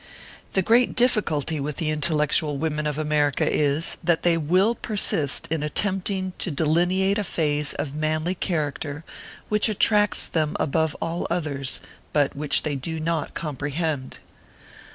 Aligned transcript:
The 0.53 0.63
great 0.63 0.95
difficulty 0.95 1.59
with 1.59 1.75
the 1.75 1.91
intellectual 1.91 2.57
women 2.57 2.87
of 2.87 2.97
America 2.97 3.47
is, 3.47 3.97
that 4.03 4.23
they 4.23 4.35
will 4.35 4.73
persist 4.73 5.45
in 5.51 5.61
attempting 5.61 6.33
to 6.39 6.49
delineate 6.49 7.19
a 7.19 7.23
phase 7.23 7.75
of 7.75 7.93
manly 7.93 8.33
character 8.33 9.03
which 9.47 9.69
attracts 9.69 10.25
them 10.27 10.57
above 10.59 10.95
all 11.03 11.27
others, 11.29 11.81
but 12.13 12.35
which 12.35 12.63
they 12.63 12.75
do 12.75 12.99
not 12.99 13.35
com 13.35 13.55
prehend. 13.57 14.13